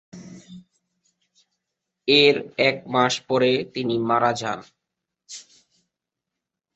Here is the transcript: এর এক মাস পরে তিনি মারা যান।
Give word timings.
এর 2.07 2.35
এক 2.67 2.77
মাস 2.93 3.13
পরে 3.27 3.51
তিনি 3.73 3.95
মারা 4.09 4.31
যান। 4.33 4.59